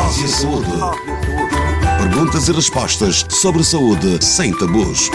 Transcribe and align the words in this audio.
Nós 0.00 0.18
e 0.18 0.24
a 0.24 0.28
Saúde. 0.28 0.70
Perguntas 1.98 2.48
e 2.48 2.52
respostas 2.52 3.26
sobre 3.28 3.62
saúde 3.62 4.24
sem 4.24 4.50
tabus. 4.50 5.10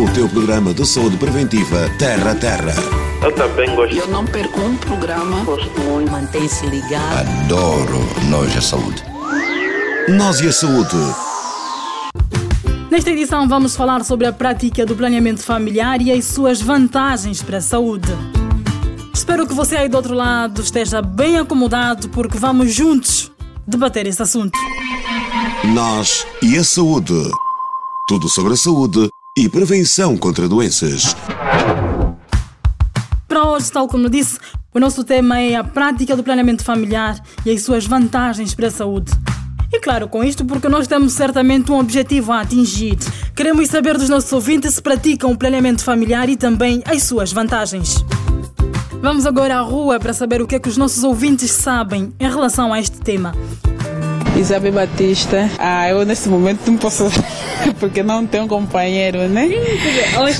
O 0.00 0.10
teu 0.14 0.26
programa 0.30 0.72
de 0.72 0.86
saúde 0.86 1.18
preventiva 1.18 1.90
Terra 1.98 2.30
a 2.30 2.34
Terra. 2.34 2.74
Eu 3.22 3.32
também 3.32 3.76
gosto. 3.76 3.96
Eu 3.96 4.06
não 4.08 4.24
perco 4.24 4.58
um 4.60 4.74
programa. 4.78 5.44
Gosto 5.44 5.78
muito. 5.82 6.10
Mantém-se 6.10 6.66
ligado. 6.68 7.18
Adoro 7.18 7.98
Nós 8.30 8.54
e 8.54 8.58
a 8.58 8.62
Saúde. 8.62 9.04
Nós 10.08 10.40
e 10.40 10.48
a 10.48 10.52
Saúde. 10.52 10.96
Nesta 12.90 13.10
edição 13.10 13.46
vamos 13.46 13.76
falar 13.76 14.02
sobre 14.04 14.26
a 14.26 14.32
prática 14.32 14.86
do 14.86 14.96
planeamento 14.96 15.42
familiar 15.42 16.00
e 16.00 16.10
as 16.10 16.24
suas 16.24 16.62
vantagens 16.62 17.42
para 17.42 17.58
a 17.58 17.60
saúde. 17.60 18.08
Espero 19.12 19.46
que 19.46 19.52
você 19.52 19.76
aí 19.76 19.88
do 19.88 19.98
outro 19.98 20.14
lado 20.14 20.62
esteja 20.62 21.02
bem 21.02 21.38
acomodado 21.38 22.08
porque 22.08 22.38
vamos 22.38 22.72
juntos 22.72 23.33
debater 23.66 24.06
esse 24.06 24.22
assunto. 24.22 24.58
Nós 25.72 26.26
e 26.42 26.56
a 26.56 26.64
Saúde. 26.64 27.30
Tudo 28.06 28.28
sobre 28.28 28.52
a 28.52 28.56
saúde 28.56 29.08
e 29.36 29.48
prevenção 29.48 30.16
contra 30.16 30.46
doenças. 30.46 31.16
Para 33.26 33.48
hoje, 33.48 33.72
tal 33.72 33.88
como 33.88 34.10
disse, 34.10 34.38
o 34.74 34.78
nosso 34.78 35.02
tema 35.02 35.40
é 35.40 35.56
a 35.56 35.64
prática 35.64 36.14
do 36.14 36.22
planeamento 36.22 36.62
familiar 36.62 37.18
e 37.46 37.50
as 37.50 37.62
suas 37.62 37.86
vantagens 37.86 38.54
para 38.54 38.68
a 38.68 38.70
saúde. 38.70 39.10
E 39.72 39.80
claro, 39.80 40.06
com 40.06 40.22
isto, 40.22 40.44
porque 40.44 40.68
nós 40.68 40.86
temos 40.86 41.14
certamente 41.14 41.72
um 41.72 41.78
objetivo 41.78 42.30
a 42.30 42.42
atingir. 42.42 42.96
Queremos 43.34 43.68
saber 43.68 43.96
dos 43.96 44.08
nossos 44.08 44.32
ouvintes 44.32 44.74
se 44.74 44.82
praticam 44.82 45.32
o 45.32 45.38
planeamento 45.38 45.82
familiar 45.82 46.28
e 46.28 46.36
também 46.36 46.82
as 46.86 47.02
suas 47.02 47.32
vantagens. 47.32 48.04
Vamos 49.04 49.26
agora 49.26 49.56
à 49.56 49.60
rua 49.60 50.00
para 50.00 50.14
saber 50.14 50.40
o 50.40 50.46
que 50.46 50.54
é 50.54 50.58
que 50.58 50.66
os 50.66 50.78
nossos 50.78 51.04
ouvintes 51.04 51.50
sabem 51.50 52.14
em 52.18 52.26
relação 52.26 52.72
a 52.72 52.80
este 52.80 52.98
tema. 53.02 53.34
Isabel 54.34 54.72
Batista. 54.72 55.50
Ah, 55.58 55.90
eu 55.90 56.06
nesse 56.06 56.26
momento 56.26 56.60
não 56.66 56.78
posso, 56.78 57.04
porque 57.78 58.02
não 58.02 58.26
tenho 58.26 58.48
companheiro, 58.48 59.28
né? 59.28 59.46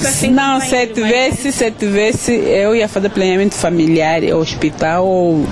Sim, 0.08 0.30
não, 0.30 0.58
se 0.62 0.86
tivesse, 0.86 1.52
se 1.52 1.70
tivesse, 1.72 2.32
eu 2.32 2.74
ia 2.74 2.88
fazer 2.88 3.10
planeamento 3.10 3.54
familiar, 3.54 4.22
hospital, 4.34 5.06
ou 5.06 5.46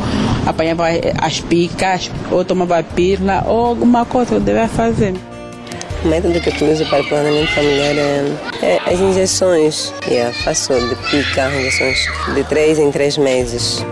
apanhava 0.47 0.85
as 1.21 1.39
picas, 1.39 2.11
ou 2.31 2.43
tomava 2.47 2.83
pirna, 2.83 3.45
ou 3.47 3.67
alguma 3.67 4.07
coisa 4.07 4.31
que 4.31 4.37
eu 4.37 4.41
devia 4.41 4.69
fazer. 4.69 5.13
O 6.05 6.09
método 6.09 6.41
que 6.41 6.49
eu 6.49 6.53
utilizo 6.53 6.85
para 6.87 7.01
o 7.01 7.09
planeamento 7.09 7.53
familiar 7.53 7.97
é, 7.97 8.25
é 8.61 8.93
as 8.93 8.99
injeções. 8.99 9.95
Yeah, 10.09 10.37
faço 10.43 10.75
de 10.75 10.97
pica, 10.97 11.49
injeções 11.55 12.07
de 12.35 12.43
3 12.43 12.81
em 12.81 12.91
3 12.91 13.19
meses. 13.19 13.87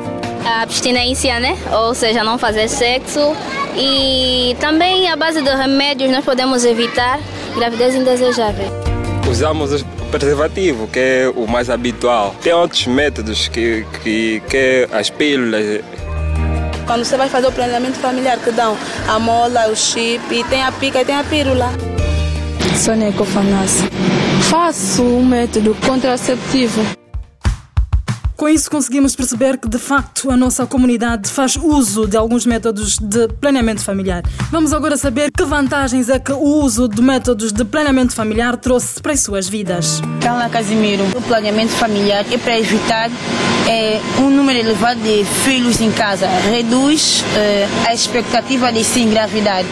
A 0.44 0.62
abstinência, 0.62 1.38
né? 1.38 1.56
Ou 1.70 1.94
seja, 1.94 2.24
não 2.24 2.36
fazer 2.36 2.68
sexo. 2.68 3.36
E 3.76 4.56
também 4.58 5.08
a 5.08 5.14
base 5.14 5.40
de 5.40 5.50
remédios 5.50 6.10
nós 6.10 6.24
podemos 6.24 6.64
evitar 6.64 7.20
gravidez 7.54 7.94
indesejável. 7.94 8.66
Usamos 9.30 9.82
o 9.82 9.84
preservativo, 10.10 10.88
que 10.88 10.98
é 10.98 11.32
o 11.36 11.46
mais 11.46 11.70
habitual. 11.70 12.34
Tem 12.42 12.52
outros 12.52 12.88
métodos 12.88 13.46
que, 13.46 13.86
que, 14.02 14.42
que 14.50 14.88
as 14.92 15.08
pílulas, 15.10 15.80
quando 16.86 17.04
você 17.04 17.16
vai 17.16 17.28
fazer 17.28 17.46
o 17.46 17.52
planeamento 17.52 18.00
familiar, 18.00 18.36
que 18.38 18.50
dão 18.50 18.76
a 19.06 19.16
mola, 19.20 19.68
o 19.68 19.76
chip, 19.76 20.20
e 20.34 20.42
tem 20.42 20.60
a 20.64 20.72
pica 20.72 21.02
e 21.02 21.04
tem 21.04 21.14
a 21.14 21.22
pílula. 21.22 21.70
Sônia 22.76 23.08
Ecofanácia. 23.08 23.88
Faço 24.50 25.02
um 25.02 25.24
método 25.24 25.76
contraceptivo. 25.86 27.00
Com 28.40 28.48
isso, 28.48 28.70
conseguimos 28.70 29.14
perceber 29.14 29.58
que, 29.58 29.68
de 29.68 29.76
facto, 29.76 30.30
a 30.30 30.36
nossa 30.36 30.64
comunidade 30.64 31.28
faz 31.28 31.56
uso 31.56 32.06
de 32.06 32.16
alguns 32.16 32.46
métodos 32.46 32.96
de 32.98 33.28
planeamento 33.38 33.84
familiar. 33.84 34.22
Vamos 34.50 34.72
agora 34.72 34.96
saber 34.96 35.30
que 35.30 35.44
vantagens 35.44 36.08
é 36.08 36.18
que 36.18 36.32
o 36.32 36.38
uso 36.38 36.88
de 36.88 37.02
métodos 37.02 37.52
de 37.52 37.62
planeamento 37.66 38.14
familiar 38.14 38.56
trouxe 38.56 38.98
para 39.02 39.12
as 39.12 39.20
suas 39.20 39.46
vidas. 39.46 40.00
Carla 40.22 40.48
Casimiro, 40.48 41.04
o 41.14 41.20
planeamento 41.20 41.72
familiar 41.72 42.24
é 42.32 42.38
para 42.38 42.58
evitar 42.58 43.10
é, 43.68 44.00
um 44.18 44.30
número 44.30 44.58
elevado 44.58 45.00
de 45.00 45.22
filhos 45.44 45.78
em 45.78 45.92
casa, 45.92 46.26
reduz 46.50 47.22
é, 47.36 47.68
a 47.86 47.92
expectativa 47.92 48.72
de 48.72 48.82
se 48.82 49.00
engravidar. 49.00 49.66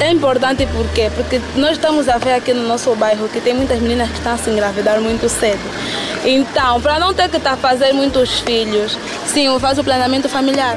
É 0.00 0.10
importante 0.10 0.66
por 0.66 0.86
quê? 0.88 1.10
Porque 1.14 1.40
nós 1.56 1.72
estamos 1.72 2.08
a 2.08 2.18
ver 2.18 2.34
aqui 2.34 2.52
no 2.52 2.66
nosso 2.66 2.94
bairro 2.94 3.28
que 3.28 3.40
tem 3.40 3.54
muitas 3.54 3.80
meninas 3.80 4.10
que 4.10 4.18
estão 4.18 4.34
a 4.34 4.38
se 4.38 4.50
engravidar 4.50 5.00
muito 5.00 5.28
cedo. 5.28 5.60
Então, 6.24 6.80
para 6.80 6.98
não 6.98 7.14
ter 7.14 7.28
que 7.28 7.36
estar 7.36 7.52
a 7.52 7.56
fazer 7.56 7.92
muitos 7.92 8.40
filhos, 8.40 8.98
sim, 9.26 9.46
eu 9.46 9.60
faço 9.60 9.82
o 9.82 9.84
planeamento 9.84 10.28
familiar. 10.28 10.76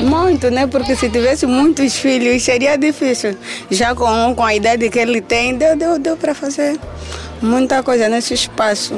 Muito, 0.00 0.50
né? 0.50 0.66
Porque 0.66 0.94
se 0.94 1.08
tivesse 1.08 1.46
muitos 1.46 1.94
filhos 1.96 2.42
seria 2.42 2.76
difícil. 2.76 3.36
Já 3.70 3.94
com, 3.94 4.34
com 4.34 4.44
a 4.44 4.54
idade 4.54 4.88
que 4.90 4.98
ele 4.98 5.20
tem, 5.20 5.56
deu, 5.56 5.76
deu, 5.76 5.98
deu 5.98 6.16
para 6.16 6.34
fazer 6.34 6.78
muita 7.42 7.82
coisa 7.82 8.08
nesse 8.08 8.34
espaço. 8.34 8.94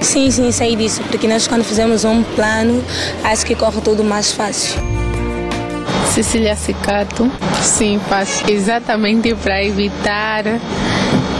Sim, 0.00 0.30
sim, 0.30 0.50
sei 0.50 0.74
disso, 0.74 1.00
porque 1.10 1.28
nós 1.28 1.46
quando 1.46 1.64
fizemos 1.64 2.04
um 2.04 2.22
plano, 2.22 2.84
acho 3.22 3.46
que 3.46 3.54
corre 3.54 3.80
tudo 3.80 4.02
mais 4.02 4.32
fácil. 4.32 4.91
Cecília 6.12 6.54
Cicato. 6.54 7.32
Sim, 7.62 7.98
faço 8.06 8.44
exatamente 8.46 9.34
para 9.34 9.64
evitar 9.64 10.44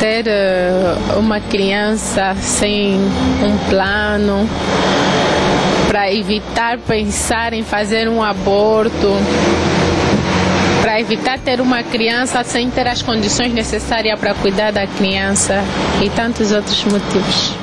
ter 0.01 0.25
uma 1.19 1.39
criança 1.41 2.35
sem 2.41 2.95
um 2.97 3.69
plano, 3.69 4.49
para 5.89 6.11
evitar 6.11 6.79
pensar 6.79 7.53
em 7.53 7.63
fazer 7.63 8.09
um 8.09 8.23
aborto, 8.23 9.09
para 10.81 10.99
evitar 10.99 11.39
ter 11.39 11.61
uma 11.61 11.83
criança 11.83 12.43
sem 12.43 12.71
ter 12.71 12.89
as 12.89 13.03
condições 13.03 13.53
necessárias 13.53 14.19
para 14.19 14.35
cuidar 14.35 14.73
da 14.73 14.87
criança 14.87 15.63
e 16.03 16.09
tantos 16.09 16.51
outros 16.51 16.83
motivos. 16.85 17.55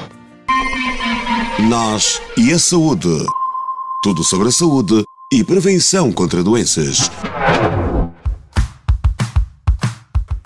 Nós 1.68 2.22
e 2.38 2.54
a 2.54 2.60
saúde. 2.60 3.26
Tudo 4.04 4.24
sobre 4.24 4.50
a 4.50 4.52
saúde 4.52 5.09
e 5.32 5.44
prevenção 5.44 6.12
contra 6.12 6.44
doenças. 6.44 7.12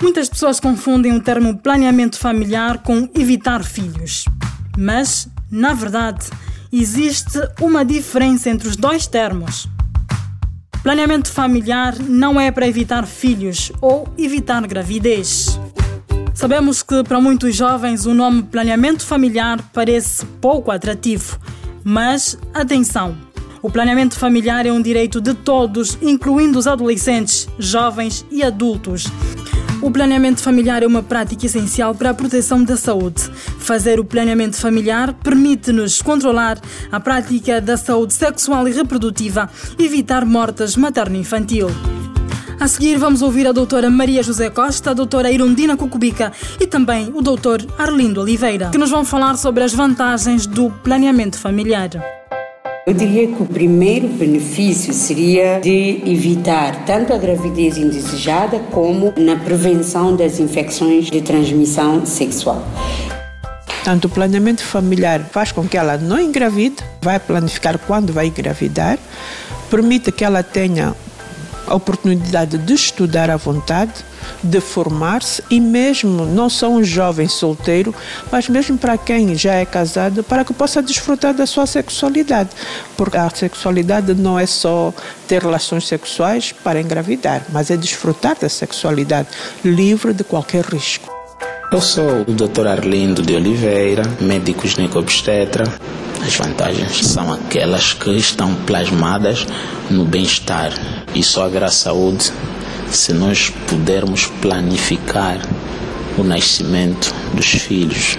Muitas 0.01 0.27
pessoas 0.27 0.59
confundem 0.59 1.15
o 1.15 1.21
termo 1.21 1.57
planeamento 1.57 2.19
familiar 2.19 2.79
com 2.79 3.07
evitar 3.15 3.63
filhos. 3.63 4.25
Mas, 4.77 5.29
na 5.49 5.73
verdade, 5.73 6.25
existe 6.69 7.39
uma 7.61 7.85
diferença 7.85 8.49
entre 8.49 8.67
os 8.67 8.75
dois 8.75 9.07
termos. 9.07 9.69
Planeamento 10.81 11.31
familiar 11.31 11.97
não 11.97 12.39
é 12.39 12.51
para 12.51 12.67
evitar 12.67 13.07
filhos 13.07 13.71
ou 13.79 14.13
evitar 14.17 14.67
gravidez. 14.67 15.57
Sabemos 16.33 16.83
que 16.83 17.01
para 17.05 17.21
muitos 17.21 17.55
jovens 17.55 18.05
o 18.05 18.13
nome 18.13 18.43
planeamento 18.43 19.05
familiar 19.05 19.63
parece 19.71 20.25
pouco 20.41 20.71
atrativo, 20.71 21.39
mas 21.85 22.37
atenção! 22.53 23.32
O 23.63 23.69
planeamento 23.69 24.19
familiar 24.19 24.65
é 24.65 24.71
um 24.73 24.81
direito 24.81 25.21
de 25.21 25.33
todos, 25.33 25.97
incluindo 26.01 26.59
os 26.59 26.67
adolescentes, 26.67 27.47
jovens 27.57 28.25
e 28.29 28.43
adultos. 28.43 29.07
O 29.81 29.89
planeamento 29.89 30.43
familiar 30.43 30.83
é 30.83 30.87
uma 30.87 31.01
prática 31.01 31.45
essencial 31.45 31.95
para 31.95 32.09
a 32.09 32.13
proteção 32.13 32.61
da 32.61 32.75
saúde. 32.75 33.23
Fazer 33.59 34.01
o 34.01 34.03
planeamento 34.03 34.57
familiar 34.57 35.13
permite-nos 35.13 36.01
controlar 36.01 36.59
a 36.91 36.99
prática 36.99 37.61
da 37.61 37.77
saúde 37.77 38.11
sexual 38.13 38.67
e 38.67 38.73
reprodutiva 38.73 39.49
evitar 39.79 40.25
mortes 40.25 40.75
materno-infantil. 40.75 41.67
A 42.59 42.67
seguir, 42.67 42.97
vamos 42.97 43.21
ouvir 43.21 43.47
a 43.47 43.53
doutora 43.53 43.89
Maria 43.89 44.23
José 44.23 44.49
Costa, 44.49 44.91
a 44.91 44.93
doutora 44.93 45.31
Irundina 45.31 45.77
Cucubica 45.77 46.33
e 46.59 46.67
também 46.67 47.13
o 47.15 47.21
doutor 47.21 47.65
Arlindo 47.77 48.19
Oliveira, 48.19 48.71
que 48.71 48.77
nos 48.77 48.89
vão 48.89 49.05
falar 49.05 49.37
sobre 49.37 49.63
as 49.63 49.73
vantagens 49.73 50.45
do 50.45 50.69
planeamento 50.83 51.37
familiar. 51.37 52.22
Eu 52.85 52.93
diria 52.93 53.27
que 53.27 53.41
o 53.41 53.45
primeiro 53.45 54.09
benefício 54.09 54.93
seria 54.93 55.61
de 55.61 56.01
evitar 56.05 56.83
tanto 56.85 57.13
a 57.13 57.17
gravidez 57.17 57.77
indesejada 57.77 58.59
como 58.71 59.13
na 59.15 59.37
prevenção 59.37 60.13
das 60.13 60.37
infecções 60.37 61.05
de 61.05 61.21
transmissão 61.21 62.05
sexual. 62.05 62.61
Tanto 63.85 64.07
o 64.07 64.09
planeamento 64.09 64.65
familiar 64.65 65.23
faz 65.31 65.53
com 65.53 65.65
que 65.65 65.77
ela 65.77 65.97
não 65.97 66.19
engravide, 66.19 66.75
vai 67.01 67.17
planificar 67.21 67.79
quando 67.79 68.11
vai 68.11 68.27
engravidar, 68.27 68.99
permite 69.69 70.11
que 70.11 70.25
ela 70.25 70.43
tenha 70.43 70.93
a 71.67 71.75
oportunidade 71.75 72.57
de 72.57 72.73
estudar 72.73 73.29
à 73.29 73.37
vontade, 73.37 73.93
de 74.43 74.59
formar-se 74.61 75.43
e 75.49 75.59
mesmo 75.59 76.25
não 76.25 76.49
só 76.49 76.69
um 76.69 76.83
jovem 76.83 77.27
solteiro, 77.27 77.93
mas 78.31 78.47
mesmo 78.47 78.77
para 78.77 78.97
quem 78.97 79.35
já 79.35 79.53
é 79.53 79.65
casado, 79.65 80.23
para 80.23 80.45
que 80.45 80.53
possa 80.53 80.81
desfrutar 80.81 81.33
da 81.33 81.45
sua 81.45 81.65
sexualidade. 81.65 82.49
Porque 82.95 83.17
a 83.17 83.29
sexualidade 83.29 84.13
não 84.13 84.37
é 84.39 84.45
só 84.45 84.93
ter 85.27 85.41
relações 85.41 85.87
sexuais 85.87 86.51
para 86.51 86.81
engravidar, 86.81 87.45
mas 87.49 87.71
é 87.71 87.77
desfrutar 87.77 88.37
da 88.39 88.49
sexualidade 88.49 89.27
livre 89.63 90.13
de 90.13 90.23
qualquer 90.23 90.65
risco. 90.65 91.11
Eu 91.71 91.81
sou 91.81 92.21
o 92.21 92.25
Dr. 92.25 92.67
Arlindo 92.67 93.23
de 93.23 93.35
Oliveira, 93.35 94.03
médico 94.21 94.67
ginecobstetra. 94.67 95.65
As 96.25 96.37
vantagens 96.37 97.05
são 97.05 97.33
aquelas 97.33 97.93
que 97.93 98.11
estão 98.11 98.55
plasmadas 98.65 99.45
no 99.91 100.05
bem-estar 100.05 100.71
e 101.13 101.21
só 101.21 101.45
haverá 101.45 101.69
saúde 101.69 102.31
se 102.89 103.11
nós 103.11 103.51
pudermos 103.67 104.27
planificar 104.41 105.37
o 106.17 106.23
nascimento 106.23 107.13
dos 107.33 107.47
filhos. 107.47 108.17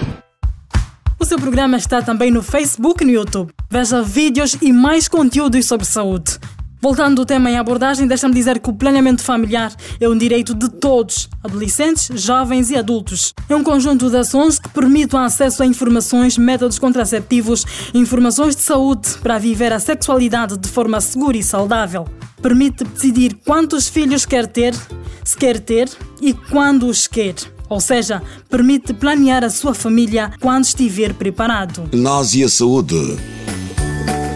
O 1.19 1.25
seu 1.25 1.39
programa 1.39 1.77
está 1.77 2.01
também 2.03 2.29
no 2.29 2.43
Facebook 2.43 3.03
e 3.03 3.07
no 3.07 3.11
YouTube. 3.11 3.51
Veja 3.71 4.03
vídeos 4.03 4.55
e 4.61 4.71
mais 4.71 5.07
conteúdos 5.07 5.65
sobre 5.65 5.87
saúde. 5.87 6.37
Voltando 6.85 7.21
ao 7.21 7.25
tema 7.25 7.49
em 7.49 7.57
abordagem, 7.57 8.05
deixa-me 8.05 8.35
dizer 8.35 8.59
que 8.59 8.69
o 8.69 8.73
planeamento 8.73 9.23
familiar 9.23 9.73
é 9.99 10.07
um 10.07 10.15
direito 10.15 10.53
de 10.53 10.69
todos, 10.69 11.27
adolescentes, 11.43 12.11
jovens 12.13 12.69
e 12.69 12.77
adultos. 12.77 13.33
É 13.49 13.55
um 13.55 13.63
conjunto 13.63 14.07
de 14.07 14.15
ações 14.17 14.59
que 14.59 14.69
permitem 14.69 15.19
acesso 15.19 15.63
a 15.63 15.65
informações, 15.65 16.37
métodos 16.37 16.77
contraceptivos 16.77 17.65
e 17.91 17.97
informações 17.97 18.55
de 18.55 18.61
saúde 18.61 19.17
para 19.23 19.39
viver 19.39 19.73
a 19.73 19.79
sexualidade 19.79 20.59
de 20.59 20.69
forma 20.69 21.01
segura 21.01 21.35
e 21.35 21.41
saudável. 21.41 22.07
Permite 22.39 22.83
decidir 22.83 23.35
quantos 23.43 23.89
filhos 23.89 24.23
quer 24.23 24.45
ter, 24.45 24.75
se 25.23 25.35
quer 25.35 25.59
ter 25.59 25.89
e 26.21 26.35
quando 26.35 26.85
os 26.85 27.07
quer. 27.07 27.33
Ou 27.67 27.81
seja, 27.81 28.21
permite 28.47 28.93
planear 28.93 29.43
a 29.43 29.49
sua 29.49 29.73
família 29.73 30.31
quando 30.39 30.65
estiver 30.65 31.15
preparado. 31.15 31.89
Nós 31.91 32.35
e 32.35 32.43
a 32.43 32.47
saúde. 32.47 33.17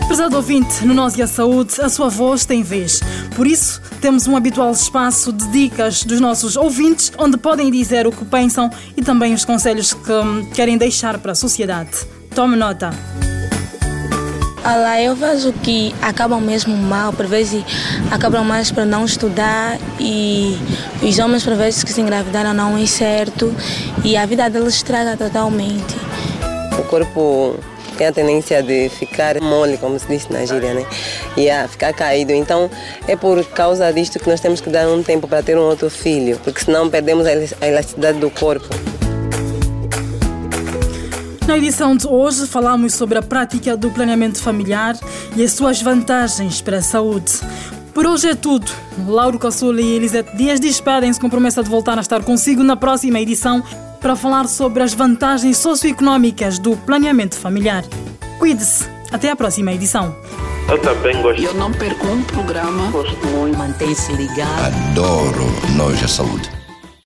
Prezado 0.10 0.38
ouvinte, 0.38 0.84
no 0.84 0.96
Nós 0.96 1.16
e 1.16 1.22
a 1.22 1.28
Saúde, 1.28 1.80
a 1.80 1.88
sua 1.88 2.10
voz 2.10 2.44
tem 2.44 2.64
vez. 2.64 3.00
Por 3.36 3.46
isso, 3.46 3.80
temos 4.02 4.26
um 4.26 4.36
habitual 4.36 4.72
espaço 4.72 5.32
de 5.32 5.48
dicas 5.50 6.04
dos 6.04 6.20
nossos 6.20 6.58
ouvintes, 6.58 7.12
onde 7.16 7.38
podem 7.38 7.70
dizer 7.70 8.08
o 8.08 8.12
que 8.12 8.26
pensam 8.26 8.72
e 8.98 9.04
também 9.04 9.36
os 9.36 9.46
conselhos 9.46 9.94
que 9.94 10.12
hum, 10.12 10.50
querem 10.52 10.80
deixar 10.80 11.20
para 11.20 11.34
a 11.34 11.36
sociedade. 11.36 11.92
Tome 12.34 12.56
nota. 12.56 12.90
Olha, 14.66 15.00
eu 15.04 15.16
vejo 15.16 15.54
que 15.54 15.94
acabam 16.02 16.42
mesmo 16.42 16.76
mal, 16.76 17.14
por 17.14 17.28
vezes 17.28 17.64
acabam 18.10 18.44
mais 18.44 18.72
para 18.72 18.88
não 18.88 19.06
estudar 19.06 19.78
e 20.00 20.58
os 21.04 21.20
homens 21.20 21.44
por 21.44 21.54
vezes 21.54 21.84
que 21.84 21.94
se 21.94 22.02
engravidaram 22.02 22.56
não 22.56 22.76
é 22.76 22.86
certo 22.88 23.54
e 24.04 24.18
a 24.18 24.26
vida 24.26 24.50
deles 24.50 24.74
estraga 24.74 25.16
totalmente. 25.16 25.96
O 26.80 26.84
corpo 26.86 27.60
tem 28.00 28.07
a 28.07 28.13
tendência 28.13 28.63
de 28.63 28.88
ficar 28.88 29.42
mole, 29.42 29.78
como 29.78 30.00
se 30.00 30.07
diz 30.07 30.30
na 30.30 30.46
gíria, 30.46 30.74
né? 30.74 30.86
E 31.36 31.50
a 31.50 31.68
ficar 31.68 31.94
caído. 31.94 32.31
Então 32.31 32.72
é 33.06 33.16
por 33.18 33.44
causa 33.48 33.92
disto 33.92 34.18
que 34.18 34.30
nós 34.30 34.40
temos 34.40 34.62
que 34.62 34.69
dar 34.69 34.88
um 34.88 35.04
tempo 35.04 35.28
para 35.28 35.44
ter 35.44 35.57
um 35.57 35.63
outro 35.63 35.90
filho, 35.90 36.40
porque 36.42 36.62
senão 36.62 36.90
perdemos 36.90 37.28
a 37.28 37.68
elasticidade 37.68 38.19
do 38.19 38.30
corpo. 38.30 38.68
Na 41.46 41.57
edição 41.57 41.98
de 41.98 42.07
hoje 42.07 42.48
falamos 42.48 42.94
sobre 42.94 43.18
a 43.18 43.22
prática 43.22 43.75
do 43.75 43.92
planeamento 43.92 44.40
familiar 44.42 44.95
e 45.36 45.44
as 45.44 45.52
suas 45.52 45.81
vantagens 45.81 46.62
para 46.62 46.78
a 46.78 46.81
saúde. 46.81 47.34
Por 47.94 48.06
hoje 48.06 48.30
é 48.30 48.36
tudo. 48.36 48.72
Lauro 49.07 49.38
Cassula 49.38 49.81
e 49.81 49.95
Elisete 49.95 50.38
Dias 50.38 50.60
despedem-se 50.60 51.19
com 51.19 51.30
promessa 51.30 51.62
de 51.62 51.69
voltar 51.69 51.98
a 51.98 52.02
estar 52.02 52.24
consigo 52.24 52.63
na 52.63 52.78
próxima 52.78 53.19
edição 53.19 53.62
para 54.00 54.16
falar 54.16 54.48
sobre 54.48 54.81
as 54.84 54.94
vantagens 54.94 55.57
socioeconómicas 55.57 56.57
do 56.57 56.75
planeamento 56.78 57.38
familiar. 57.38 57.84
Cuide-se. 58.38 58.88
Até 59.12 59.31
a 59.31 59.36
próxima 59.36 59.74
edição. 59.74 60.16
Eu 60.69 60.80
também 60.80 61.19
gosto. 61.22 61.42
Eu 61.42 61.54
não 61.56 61.72
perco 61.72 62.07
um 62.07 62.22
programa. 62.24 62.92
Gosto 62.92 63.25
muito. 63.28 63.57
Mantém-se 63.57 64.13
ligado. 64.13 64.66
Adoro 64.92 65.46
Nós 65.75 66.00
e 66.01 66.06
a 66.06 66.07
Saúde. 66.07 66.59